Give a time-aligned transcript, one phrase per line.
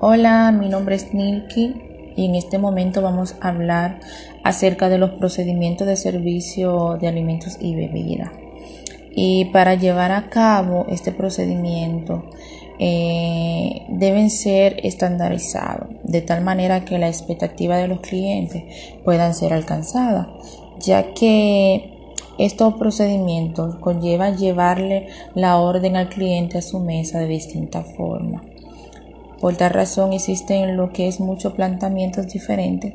[0.00, 1.74] Hola, mi nombre es Nilki
[2.14, 3.98] y en este momento vamos a hablar
[4.44, 8.30] acerca de los procedimientos de servicio de alimentos y bebidas.
[9.10, 12.30] Y para llevar a cabo este procedimiento
[12.78, 18.62] eh, deben ser estandarizados de tal manera que la expectativa de los clientes
[19.04, 20.28] puedan ser alcanzadas,
[20.78, 27.82] ya que estos procedimientos conllevan llevarle la orden al cliente a su mesa de distinta
[27.82, 28.44] forma.
[29.40, 32.94] Por tal razón existen lo que es muchos planteamientos diferentes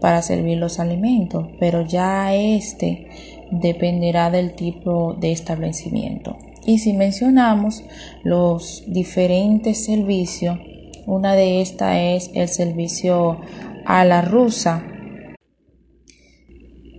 [0.00, 3.08] para servir los alimentos, pero ya este
[3.50, 6.36] dependerá del tipo de establecimiento.
[6.66, 7.82] Y si mencionamos
[8.22, 10.58] los diferentes servicios,
[11.06, 13.40] una de estas es el servicio
[13.86, 14.84] a la rusa,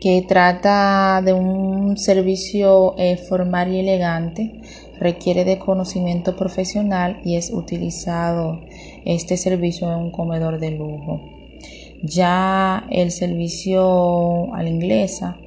[0.02, 4.62] que trata de un servicio eh, formal y elegante,
[5.00, 8.62] requiere de conocimiento profesional y es utilizado
[9.06, 11.22] este servicio en un comedor de lujo.
[12.02, 15.38] Ya el servicio a la inglesa,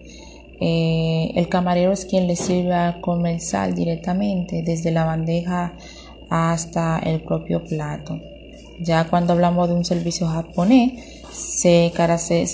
[0.60, 5.74] eh, el camarero es quien le sirve al comensal directamente desde la bandeja
[6.30, 8.20] hasta el propio plato.
[8.80, 11.92] Ya cuando hablamos de un servicio japonés, se,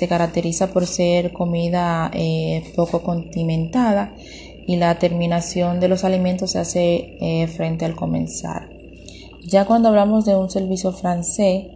[0.09, 4.15] caracteriza por ser comida eh, poco condimentada
[4.69, 8.69] y la terminación de los alimentos se hace eh, frente al comenzar.
[9.47, 11.69] Ya cuando hablamos de un servicio francés,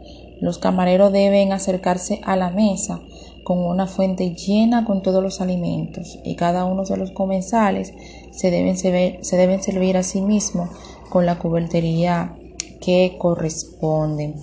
[0.43, 3.01] los camareros deben acercarse a la mesa
[3.45, 7.95] con una fuente llena con todos los alimentos y cada uno de los comensales
[8.31, 10.69] se deben, se deben servir a sí mismo
[11.09, 12.37] con la cubertería
[12.83, 14.35] que corresponde.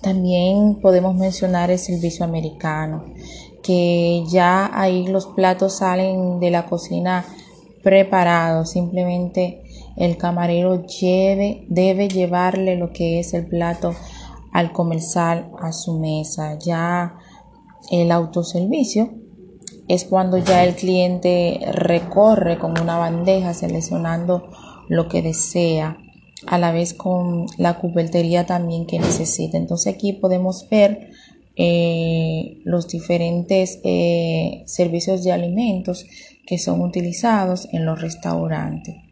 [0.00, 3.04] También podemos mencionar el servicio americano,
[3.66, 7.24] que ya ahí los platos salen de la cocina
[7.82, 9.62] preparados, simplemente
[9.96, 13.94] el camarero lleve, debe llevarle lo que es el plato
[14.52, 16.58] al comensal a su mesa.
[16.58, 17.16] Ya
[17.90, 19.10] el autoservicio
[19.88, 24.48] es cuando ya el cliente recorre con una bandeja seleccionando
[24.88, 25.98] lo que desea
[26.46, 29.56] a la vez con la cubertería también que necesita.
[29.56, 31.10] Entonces aquí podemos ver
[31.56, 36.06] eh, los diferentes eh, servicios de alimentos
[36.46, 39.05] que son utilizados en los restaurantes.